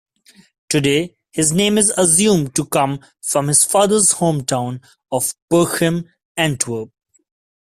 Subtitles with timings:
[0.67, 6.89] Today his name is assumed to come from his father's hometown of Berchem, Antwerp.